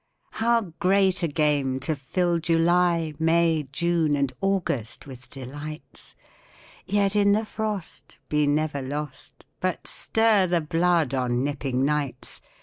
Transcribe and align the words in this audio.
How 0.31 0.61
great 0.79 1.21
a 1.21 1.27
game 1.27 1.79
to 1.81 1.95
fill 1.95 2.39
July, 2.39 3.13
May, 3.19 3.67
June, 3.71 4.15
and 4.15 4.33
August 4.41 5.05
with 5.05 5.29
delights, 5.29 6.15
Yet 6.87 7.15
in 7.15 7.33
the 7.33 7.45
frost 7.45 8.17
Be 8.27 8.47
never 8.47 8.81
lost, 8.81 9.45
But 9.59 9.85
stir 9.85 10.47
the 10.47 10.61
blood 10.61 11.13
on 11.13 11.43
nipping 11.43 11.85
nights! 11.85 12.41